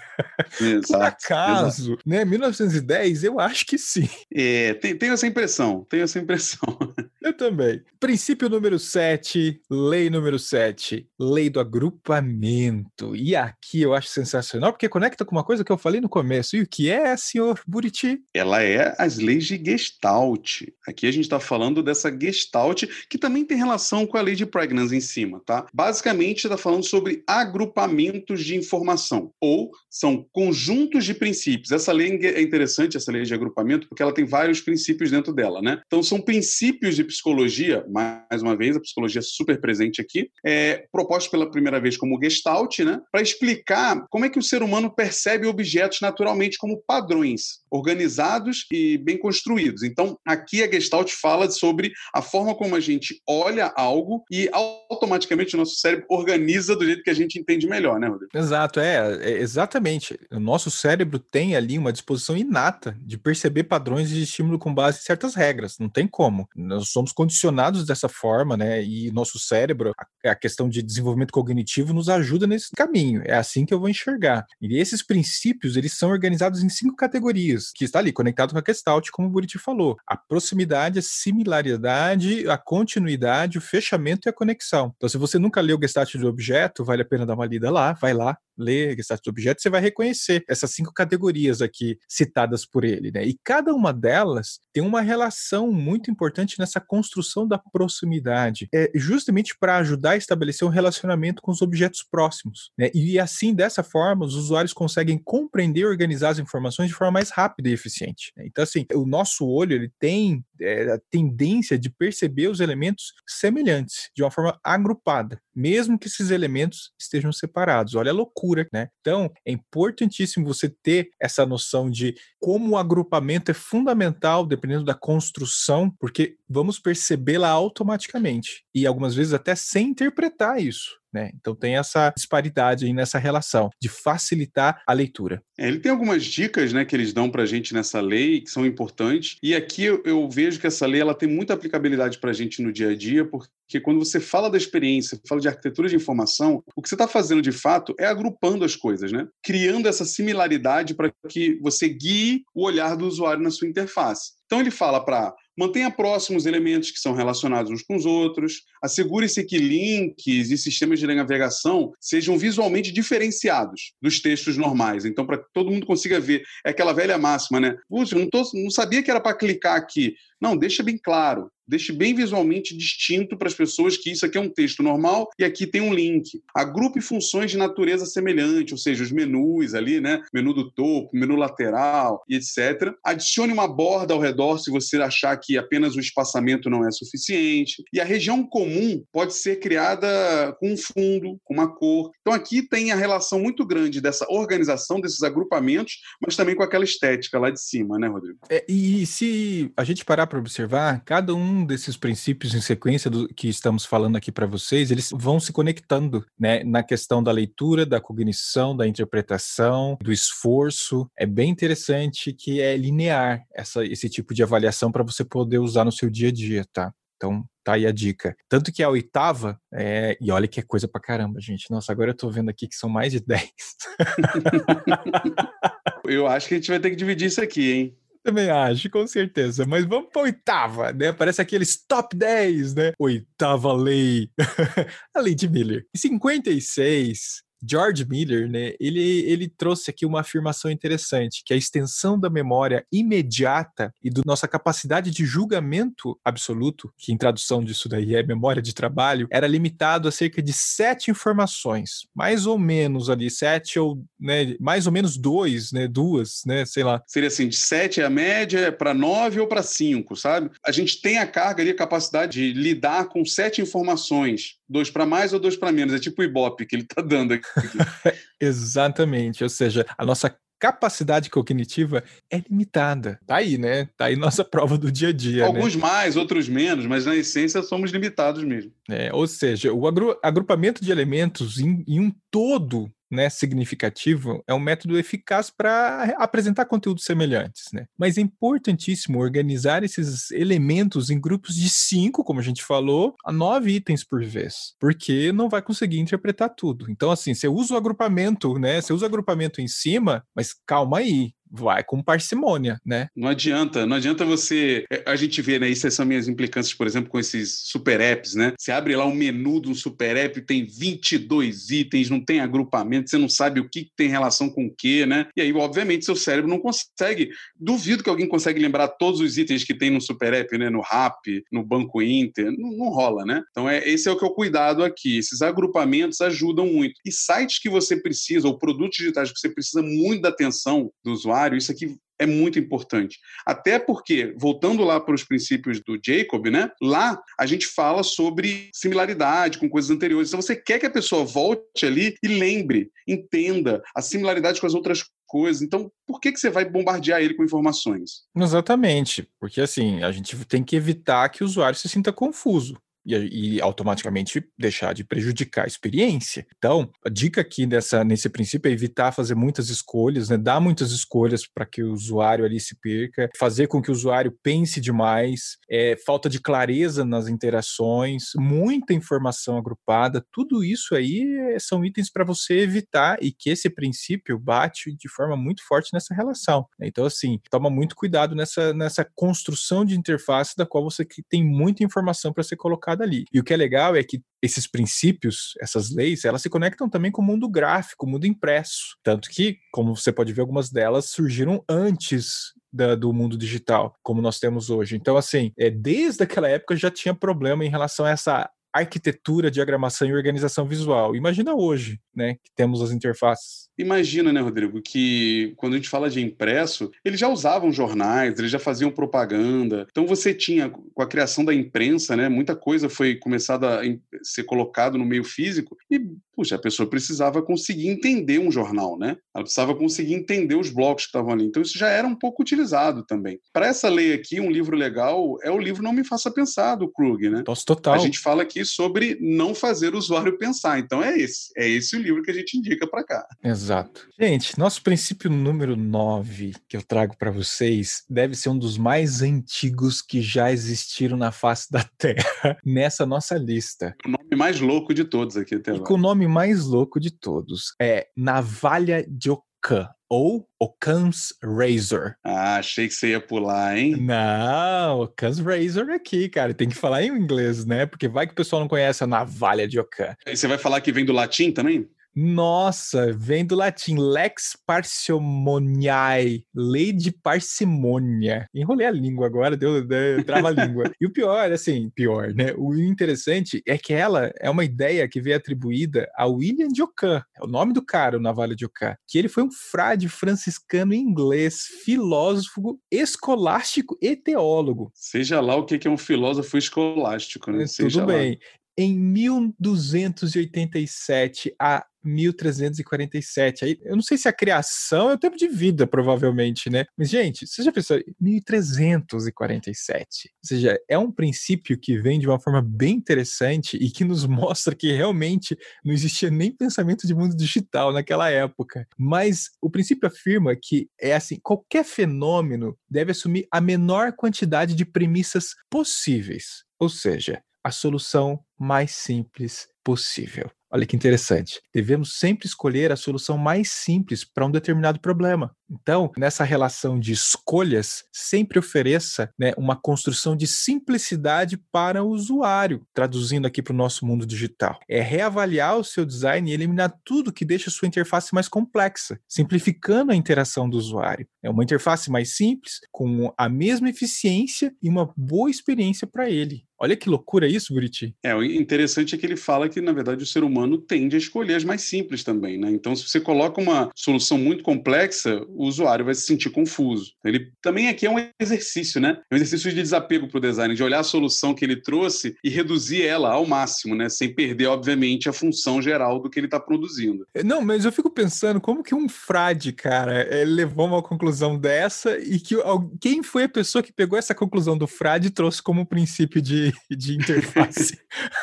[0.60, 0.86] Exato.
[0.86, 2.02] Por acaso, exato.
[2.06, 2.24] né?
[2.24, 4.08] 1910, eu acho que sim.
[4.32, 6.76] É, tenho essa impressão, tenho essa impressão.
[7.26, 7.82] Eu também.
[7.98, 13.16] Princípio número 7, lei número 7, lei do agrupamento.
[13.16, 16.56] E aqui eu acho sensacional, porque conecta com uma coisa que eu falei no começo.
[16.56, 18.20] E o que é, senhor Buriti?
[18.32, 20.68] Ela é as leis de Gestalt.
[20.86, 24.46] Aqui a gente está falando dessa Gestalt, que também tem relação com a lei de
[24.46, 25.66] Pregnancy em cima, tá?
[25.74, 31.72] Basicamente, está falando sobre agrupamentos de informação, ou são conjuntos de princípios.
[31.72, 35.60] Essa lei é interessante, essa lei de agrupamento, porque ela tem vários princípios dentro dela,
[35.60, 35.80] né?
[35.86, 41.31] Então, são princípios de psicologia, mais uma vez, a psicologia super presente aqui, é proposto
[41.31, 45.46] pela primeira vez como Gestalt, né, para explicar como é que o ser humano percebe
[45.46, 49.83] objetos naturalmente como padrões, organizados e bem construídos.
[49.83, 55.55] Então, aqui a Gestalt fala sobre a forma como a gente olha algo e automaticamente
[55.55, 58.31] o nosso cérebro organiza do jeito que a gente entende melhor, né, Rodrigo?
[58.35, 60.18] Exato, é, é exatamente.
[60.31, 64.98] O nosso cérebro tem ali uma disposição inata de perceber padrões de estímulo com base
[64.98, 65.79] em certas regras.
[65.79, 66.48] Não tem como.
[66.55, 68.83] Nós somos condicionados dessa forma, né?
[68.83, 73.23] E nosso cérebro, a, a questão de desenvolvimento cognitivo nos ajuda nesse caminho.
[73.25, 74.45] É assim que eu vou enxergar.
[74.61, 78.62] E esses princípios, eles são organizados em cinco categorias, que está ali conectado com a
[78.66, 79.97] Gestalt, como o Buriti falou.
[80.07, 84.92] A proximidade, a similaridade, a continuidade, o fechamento e a conexão.
[84.97, 87.71] Então, se você nunca leu o Gestalt do objeto, vale a pena dar uma lida
[87.71, 92.66] lá, vai lá, ler Gestalt do objeto, você vai reconhecer essas cinco categorias aqui citadas
[92.66, 93.25] por ele, né?
[93.25, 99.57] E cada uma delas tem uma relação muito importante nessa construção da proximidade, é justamente
[99.59, 102.90] para ajudar a estabelecer um relacionamento com os objetos próximos, né?
[102.95, 107.31] E assim, dessa forma, os usuários conseguem compreender e organizar as informações de forma mais
[107.31, 108.33] rápida e eficiente.
[108.37, 108.45] Né?
[108.47, 114.11] Então, assim, o nosso olho ele tem é, a tendência de perceber os elementos semelhantes,
[114.14, 117.95] de uma forma agrupada, mesmo que esses elementos estejam separados.
[117.95, 118.88] Olha a loucura, né?
[119.01, 124.95] Então, é importantíssimo você ter essa noção de como o agrupamento é fundamental, dependendo da
[124.95, 130.97] construção, porque vamos percebê-la automaticamente e algumas vezes até sem interpretar isso.
[131.16, 131.31] Né?
[131.35, 135.42] Então tem essa disparidade aí nessa relação de facilitar a leitura.
[135.59, 138.50] É, ele tem algumas dicas né, que eles dão para a gente nessa lei que
[138.50, 139.38] são importantes.
[139.42, 142.61] E aqui eu, eu vejo que essa lei ela tem muita aplicabilidade para a gente
[142.61, 146.62] no dia a dia, porque quando você fala da experiência, fala de arquitetura de informação,
[146.76, 149.26] o que você está fazendo de fato é agrupando as coisas, né?
[149.42, 154.37] criando essa similaridade para que você guie o olhar do usuário na sua interface.
[154.46, 158.64] Então ele fala para Mantenha próximos elementos que são relacionados uns com os outros.
[158.82, 165.06] Assegure-se que links e sistemas de navegação sejam visualmente diferenciados dos textos normais.
[165.06, 166.42] Então, para que todo mundo consiga ver.
[166.64, 167.74] É aquela velha máxima, né?
[167.88, 170.14] Puxa, não, tô, não sabia que era para clicar aqui.
[170.38, 174.40] Não, deixa bem claro deixe bem visualmente distinto para as pessoas que isso aqui é
[174.40, 176.42] um texto normal e aqui tem um link.
[176.55, 180.22] Agrupe funções de natureza semelhante, ou seja, os menus ali, né?
[180.33, 182.92] Menu do topo, menu lateral e etc.
[183.05, 187.83] Adicione uma borda ao redor se você achar que apenas o espaçamento não é suficiente.
[187.92, 192.11] E a região comum pode ser criada com um fundo, com uma cor.
[192.20, 196.85] Então aqui tem a relação muito grande dessa organização desses agrupamentos, mas também com aquela
[196.85, 198.38] estética lá de cima, né, Rodrigo?
[198.48, 203.29] É, e se a gente parar para observar, cada um desses princípios em sequência do
[203.29, 207.87] que estamos falando aqui para vocês, eles vão se conectando, né, na questão da leitura,
[207.87, 211.09] da cognição, da interpretação, do esforço.
[211.16, 215.85] É bem interessante que é linear essa, esse tipo de avaliação para você poder usar
[215.85, 216.92] no seu dia a dia, tá?
[217.16, 218.37] Então, tá aí a dica.
[218.49, 220.16] Tanto que a oitava, é...
[220.21, 221.71] e olha que é coisa pra caramba, gente.
[221.71, 223.51] Nossa, agora eu tô vendo aqui que são mais de 10.
[226.05, 227.99] eu acho que a gente vai ter que dividir isso aqui, hein?
[228.26, 229.64] Também acho, com certeza.
[229.64, 231.12] Mas vamos para oitava, né?
[231.12, 232.92] Parece aqueles top 10, né?
[232.98, 234.28] Oitava lei.
[235.14, 235.86] a lei de Miller.
[235.94, 242.18] Em 56, George Miller, né, ele, ele trouxe aqui uma afirmação interessante, que a extensão
[242.18, 248.14] da memória imediata e da nossa capacidade de julgamento absoluto, que em tradução disso daí
[248.14, 253.31] é memória de trabalho, era limitado a cerca de sete informações, mais ou menos ali,
[253.31, 257.02] sete ou, né, mais ou menos dois, né, duas, né, sei lá.
[257.07, 260.50] Seria assim, de sete é a média, para nove ou para cinco, sabe?
[260.64, 265.07] A gente tem a carga ali, a capacidade de lidar com sete informações, dois para
[265.07, 267.46] mais ou dois para menos, é tipo o Ibope que ele está dando aqui.
[268.40, 273.18] Exatamente, ou seja, a nossa capacidade cognitiva é limitada.
[273.26, 273.88] Tá aí, né?
[273.96, 275.42] Tá aí nossa prova do dia a dia.
[275.42, 275.46] Né?
[275.46, 275.83] Alguns né?
[275.83, 278.72] mais, outros menos, mas na essência somos limitados mesmo.
[278.88, 279.87] É, ou seja, o
[280.22, 286.64] agrupamento de elementos em, em um todo né, significativo é um método eficaz para apresentar
[286.66, 287.64] conteúdos semelhantes.
[287.73, 287.87] Né?
[287.99, 293.33] Mas é importantíssimo organizar esses elementos em grupos de cinco, como a gente falou, a
[293.33, 296.90] nove itens por vez, porque não vai conseguir interpretar tudo.
[296.90, 298.81] Então, assim, você usa o agrupamento, né?
[298.81, 303.09] Você usa o agrupamento em cima, mas calma aí, vai com parcimônia, né?
[303.14, 304.85] Não adianta, não adianta você.
[304.90, 305.68] É, a gente vê, né?
[305.68, 308.52] Isso são minhas implicâncias, por exemplo, com esses super apps, né?
[308.59, 313.11] Você abre lá um menu de um super app, tem 22 itens, não tem agrupamento,
[313.11, 315.28] você não sabe o que tem relação com o que, né?
[315.37, 317.30] E aí, obviamente, seu cérebro não consegue.
[317.59, 320.68] Duvido que alguém consegue lembrar todos os itens que tem no super app, né?
[320.68, 322.50] No RAP, no Banco Inter.
[322.52, 323.42] Não, não rola, né?
[323.50, 325.18] Então, é, esse é o que é o cuidado aqui.
[325.18, 327.00] Esses agrupamentos ajudam muito.
[327.04, 331.12] E sites que você precisa, ou produtos digitais que você precisa muito da atenção do
[331.12, 333.18] usuário, isso aqui é muito importante.
[333.44, 336.70] Até porque, voltando lá para os princípios do Jacob, né?
[336.81, 340.29] Lá a gente fala sobre similaridade com coisas anteriores.
[340.29, 344.75] Então você quer que a pessoa volte ali e lembre, entenda a similaridade com as
[344.75, 345.62] outras coisas.
[345.62, 348.22] Então, por que, que você vai bombardear ele com informações?
[348.35, 352.77] Exatamente, porque assim, a gente tem que evitar que o usuário se sinta confuso.
[353.07, 356.47] E, e, automaticamente deixar de prejudicar a experiência.
[356.59, 360.37] Então, a dica aqui dessa, nesse princípio é evitar fazer muitas escolhas, né?
[360.37, 364.37] dar muitas escolhas para que o usuário ali se perca, fazer com que o usuário
[364.42, 371.23] pense demais, é, falta de clareza nas interações, muita informação agrupada, tudo isso aí
[371.55, 375.90] é, são itens para você evitar e que esse princípio bate de forma muito forte
[375.92, 376.66] nessa relação.
[376.79, 376.88] Né?
[376.88, 381.85] Então, assim, toma muito cuidado nessa, nessa construção de interface da qual você tem muita
[381.85, 382.95] informação para ser colocada
[383.32, 387.11] E o que é legal é que esses princípios, essas leis, elas se conectam também
[387.11, 388.96] com o mundo gráfico, o mundo impresso.
[389.02, 394.20] Tanto que, como você pode ver, algumas delas surgiram antes da, do mundo digital, como
[394.20, 394.96] nós temos hoje.
[394.96, 400.08] Então, assim, é, desde aquela época já tinha problema em relação a essa arquitetura, diagramação
[400.08, 401.14] e organização visual.
[401.14, 403.66] Imagina hoje, né, que temos as interfaces.
[403.78, 408.50] Imagina, né, Rodrigo, que quando a gente fala de impresso, eles já usavam jornais, eles
[408.50, 409.86] já faziam propaganda.
[409.90, 413.82] Então você tinha, com a criação da imprensa, né, muita coisa foi começada a
[414.22, 416.00] ser colocado no meio físico e,
[416.34, 419.16] puxa, a pessoa precisava conseguir entender um jornal, né?
[419.34, 421.44] Ela precisava conseguir entender os blocos que estavam ali.
[421.44, 423.38] Então isso já era um pouco utilizado também.
[423.52, 426.88] Para essa lei aqui, um livro legal é o livro Não Me Faça Pensar, do
[426.88, 427.44] Krug, né?
[427.46, 427.94] Nossa, total.
[427.94, 430.79] A gente fala aqui sobre não fazer o usuário pensar.
[430.79, 431.52] Então é esse.
[431.57, 433.26] É esse o livro que a gente indica para cá.
[433.42, 434.09] Exato.
[434.18, 439.22] Gente, nosso princípio número 9 que eu trago para vocês deve ser um dos mais
[439.22, 443.94] antigos que já existiram na face da Terra nessa nossa lista.
[444.05, 445.85] O nome mais louco de todos aqui até agora.
[445.85, 447.74] E com o nome mais louco de todos.
[447.81, 452.14] É Navalha de Ocã ou Occam's Razor.
[452.25, 453.97] Ah, achei que você ia pular, hein?
[453.97, 456.55] Não, Occam's Razor aqui, cara.
[456.55, 457.87] Tem que falar em inglês, né?
[457.87, 460.14] Porque vai que o pessoal não conhece a navalha de Occam.
[460.27, 461.88] E você vai falar que vem do latim também?
[462.18, 468.46] Nossa, vem do latim lex parsimoniae, lei de parcimônia.
[468.55, 470.90] Enrolei a língua agora, deu, deu trava a língua.
[470.98, 472.55] E o pior, assim, pior, né?
[472.57, 477.22] O interessante é que ela é uma ideia que veio atribuída a William de Ockham,
[477.38, 480.94] é o nome do cara, o Navalha de Ockham, que ele foi um frade franciscano
[480.94, 484.90] inglês, filósofo, escolástico e teólogo.
[484.94, 487.66] Seja lá o que é um filósofo escolástico, né?
[487.66, 488.31] Seja Tudo bem.
[488.31, 488.65] Lá.
[488.78, 493.64] Em 1287, a 1347.
[493.64, 496.86] Aí, eu não sei se a criação é o tempo de vida, provavelmente, né?
[496.96, 500.30] Mas, gente, você já pensou, 1347.
[500.32, 504.24] Ou seja, é um princípio que vem de uma forma bem interessante e que nos
[504.26, 508.86] mostra que realmente não existia nem pensamento de mundo digital naquela época.
[508.96, 514.84] Mas o princípio afirma que é assim: qualquer fenômeno deve assumir a menor quantidade de
[514.84, 516.64] premissas possíveis.
[516.78, 520.48] Ou seja, a solução mais simples possível.
[520.70, 521.61] Olha que interessante.
[521.74, 525.52] Devemos sempre escolher a solução mais simples para um determinado problema.
[525.70, 532.87] Então, nessa relação de escolhas, sempre ofereça né, uma construção de simplicidade para o usuário,
[532.94, 534.79] traduzindo aqui para o nosso mundo digital.
[534.88, 540.12] É reavaliar o seu design e eliminar tudo que deixa sua interface mais complexa, simplificando
[540.12, 541.26] a interação do usuário.
[541.42, 546.64] É uma interface mais simples, com a mesma eficiência e uma boa experiência para ele.
[546.79, 548.14] Olha que loucura isso, Buriti.
[548.22, 551.18] É, o interessante é que ele fala que, na verdade, o ser humano tende a
[551.18, 552.70] escolher as mais simples também, né?
[552.70, 557.12] Então, se você coloca uma solução muito complexa, o usuário vai se sentir confuso.
[557.25, 559.19] Ele também aqui é um exercício, né?
[559.31, 562.37] É um exercício de desapego para o design, de olhar a solução que ele trouxe
[562.45, 564.09] e reduzir ela ao máximo, né?
[564.09, 567.27] Sem perder, obviamente, a função geral do que ele está produzindo.
[567.35, 572.19] É, não, mas eu fico pensando como que um frade, cara, levou uma conclusão dessa
[572.19, 572.57] e que
[573.01, 576.73] quem foi a pessoa que pegou essa conclusão do frade e trouxe como princípio de,
[576.90, 577.99] de interface?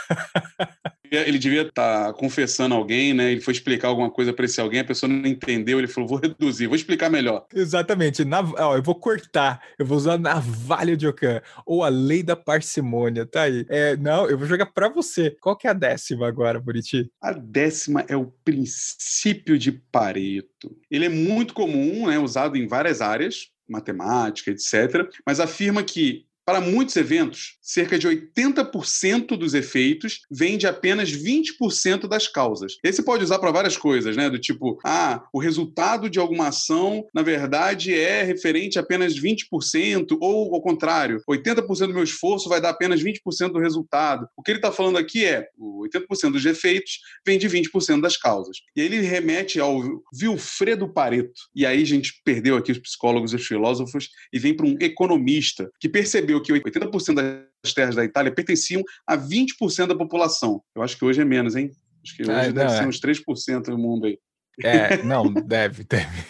[1.17, 3.31] ele devia estar tá confessando alguém, né?
[3.31, 6.19] Ele foi explicar alguma coisa para esse alguém, a pessoa não entendeu, ele falou: vou
[6.19, 7.45] reduzir, vou explicar melhor.
[7.53, 8.25] Exatamente.
[8.25, 12.23] Na, ó, eu vou cortar, eu vou usar a navalha de Ocam, ou a lei
[12.23, 13.65] da parcimônia, tá aí.
[13.69, 15.35] É, não, eu vou jogar para você.
[15.41, 17.09] Qual que é a décima agora, Buriti?
[17.21, 20.75] A décima é o princípio de Pareto.
[20.89, 22.17] Ele é muito comum, né?
[22.19, 29.37] Usado em várias áreas, matemática, etc., mas afirma que para muitos eventos, cerca de 80%
[29.37, 32.77] dos efeitos vem de apenas 20% das causas.
[32.83, 34.29] Esse pode usar para várias coisas, né?
[34.29, 40.17] Do tipo, ah, o resultado de alguma ação, na verdade, é referente a apenas 20%,
[40.19, 44.27] ou ao contrário, 80% do meu esforço vai dar apenas 20% do resultado.
[44.37, 48.57] O que ele está falando aqui é 80% dos efeitos vem de 20% das causas.
[48.75, 49.81] E aí ele remete ao
[50.13, 51.41] Vilfredo Pareto.
[51.55, 54.77] E aí a gente perdeu aqui os psicólogos e os filósofos e vem para um
[54.79, 60.61] economista que percebeu percebeu que 80% das terras da Itália pertenciam a 20% da população.
[60.75, 61.71] Eu acho que hoje é menos, hein?
[62.03, 62.87] Acho que hoje ah, deve não, ser é.
[62.87, 64.17] uns 3% do mundo aí.
[64.63, 66.23] É, não, deve, deve.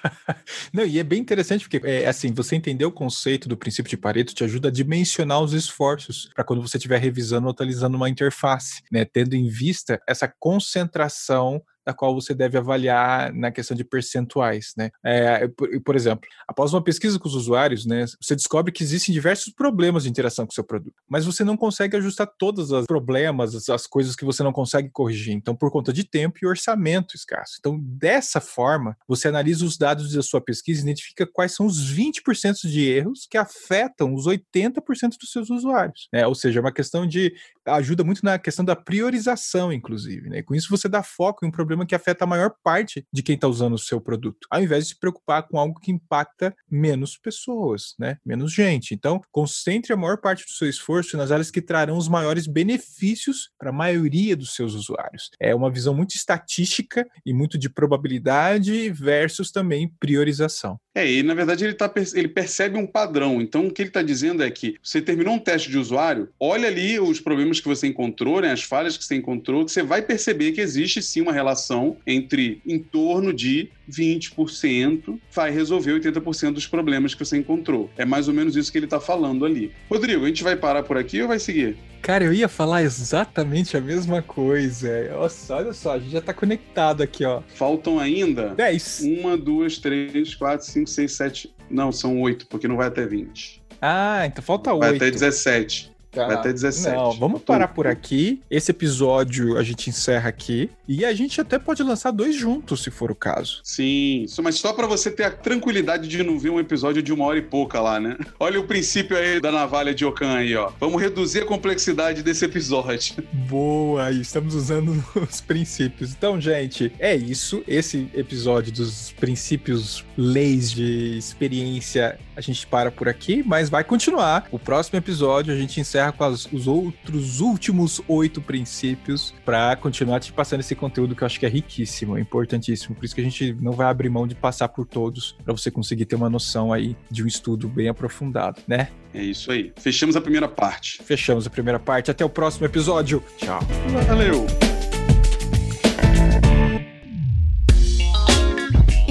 [0.72, 3.96] Não, e é bem interessante porque, é, assim, você entender o conceito do princípio de
[3.96, 8.08] Pareto te ajuda a dimensionar os esforços para quando você estiver revisando ou atualizando uma
[8.08, 9.04] interface, né?
[9.04, 14.90] Tendo em vista essa concentração da qual você deve avaliar na questão de percentuais, né?
[15.02, 19.10] É, por, por, exemplo, após uma pesquisa com os usuários, né, você descobre que existem
[19.10, 22.84] diversos problemas de interação com o seu produto, mas você não consegue ajustar todos os
[22.84, 25.32] problemas, as, as coisas que você não consegue corrigir.
[25.32, 27.56] Então, por conta de tempo e orçamento escasso.
[27.58, 31.90] Então, dessa forma, você analisa os dados da sua pesquisa e identifica quais são os
[31.90, 36.06] 20% de erros que afetam os 80% dos seus usuários.
[36.12, 36.26] Né?
[36.26, 37.34] Ou seja, é uma questão de
[37.74, 40.28] ajuda muito na questão da priorização, inclusive.
[40.28, 40.42] Né?
[40.42, 43.34] Com isso, você dá foco em um problema que afeta a maior parte de quem
[43.34, 47.16] está usando o seu produto, ao invés de se preocupar com algo que impacta menos
[47.16, 48.16] pessoas, né?
[48.24, 48.94] menos gente.
[48.94, 53.50] Então, concentre a maior parte do seu esforço nas áreas que trarão os maiores benefícios
[53.58, 55.30] para a maioria dos seus usuários.
[55.40, 60.78] É uma visão muito estatística e muito de probabilidade versus também priorização.
[60.98, 63.40] É, e na verdade ele, tá, ele percebe um padrão.
[63.40, 66.66] Então, o que ele está dizendo é que você terminou um teste de usuário, olha
[66.66, 70.02] ali os problemas que você encontrou, né, as falhas que você encontrou, que você vai
[70.02, 76.66] perceber que existe sim uma relação entre em torno de 20% vai resolver 80% dos
[76.66, 77.90] problemas que você encontrou.
[77.96, 79.72] É mais ou menos isso que ele está falando ali.
[79.90, 81.76] Rodrigo, a gente vai parar por aqui ou vai seguir?
[82.02, 85.10] Cara, eu ia falar exatamente a mesma coisa.
[85.12, 87.42] Nossa, olha só, a gente já tá conectado aqui, ó.
[87.54, 89.00] Faltam ainda 10.
[89.02, 91.54] Uma, duas, três, quatro, cinco, seis, sete.
[91.70, 93.62] Não, são oito, porque não vai até 20.
[93.80, 94.80] Ah, então falta oito.
[94.80, 95.92] Vai até 17.
[96.14, 96.96] Vai até 17.
[96.96, 98.40] Não, vamos parar por aqui.
[98.50, 100.70] Esse episódio a gente encerra aqui.
[100.86, 103.60] E a gente até pode lançar dois juntos, se for o caso.
[103.62, 107.26] Sim, mas só para você ter a tranquilidade de não ver um episódio de uma
[107.26, 108.16] hora e pouca lá, né?
[108.40, 110.70] Olha o princípio aí da navalha de Okan aí, ó.
[110.80, 113.22] Vamos reduzir a complexidade desse episódio.
[113.32, 116.12] Boa, estamos usando os princípios.
[116.12, 117.62] Então, gente, é isso.
[117.68, 124.46] Esse episódio dos princípios, leis de experiência, a gente para por aqui, mas vai continuar.
[124.50, 129.74] O próximo episódio a gente encerra encerra com as, os outros últimos oito princípios para
[129.76, 132.94] continuar te passando esse conteúdo que eu acho que é riquíssimo, é importantíssimo.
[132.94, 135.70] Por isso que a gente não vai abrir mão de passar por todos para você
[135.70, 138.88] conseguir ter uma noção aí de um estudo bem aprofundado, né?
[139.12, 139.72] É isso aí.
[139.76, 141.02] Fechamos a primeira parte.
[141.02, 142.10] Fechamos a primeira parte.
[142.10, 143.22] Até o próximo episódio.
[143.38, 143.60] Tchau.
[144.06, 144.77] Valeu.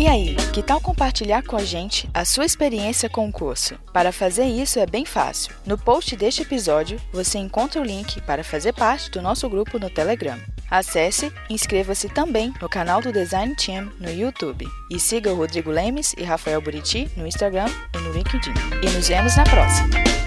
[0.07, 3.77] E aí, que tal compartilhar com a gente a sua experiência com o curso?
[3.91, 5.53] Para fazer isso é bem fácil.
[5.65, 9.89] No post deste episódio, você encontra o link para fazer parte do nosso grupo no
[9.89, 10.39] Telegram.
[10.71, 14.65] Acesse e inscreva-se também no canal do Design Team no YouTube.
[14.89, 18.53] E siga o Rodrigo Lemes e Rafael Buriti no Instagram e no LinkedIn.
[18.81, 20.26] E nos vemos na próxima!